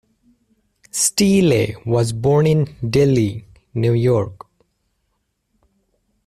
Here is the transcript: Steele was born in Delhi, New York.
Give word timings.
Steele 0.89 1.75
was 1.85 2.11
born 2.11 2.47
in 2.47 2.75
Delhi, 2.89 3.45
New 3.75 3.93
York. 3.93 4.47